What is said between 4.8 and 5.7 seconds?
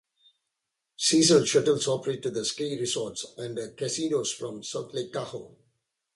Lake Tahoe.